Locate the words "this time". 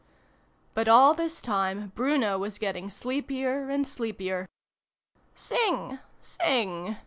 1.13-1.91